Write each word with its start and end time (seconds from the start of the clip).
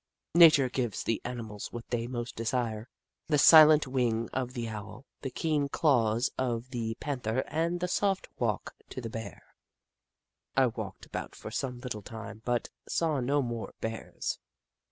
Nature 0.33 0.67
o 0.79 0.81
ives 0.81 1.03
the 1.03 1.21
animals 1.23 1.71
what 1.71 1.87
they 1.89 2.07
most 2.07 2.35
desire— 2.35 2.89
the 3.27 3.37
silent 3.37 3.85
wing 3.85 4.27
to 4.29 4.45
the 4.47 4.67
Owl, 4.67 5.05
the 5.21 5.29
keen 5.29 5.69
claws 5.69 6.31
to 6.39 6.63
the 6.71 6.95
Pan 6.95 7.19
ther, 7.19 7.43
and 7.45 7.79
the 7.81 7.87
soft 7.87 8.27
walk 8.39 8.73
to 8.89 8.99
the 8.99 9.11
Bear. 9.11 9.53
I 10.57 10.65
walked 10.65 11.05
about 11.05 11.35
for 11.35 11.51
some 11.51 11.77
little 11.81 12.01
time, 12.01 12.41
but 12.43 12.69
saw 12.87 13.19
no 13.19 13.43
more 13.43 13.75
Bears. 13.79 14.39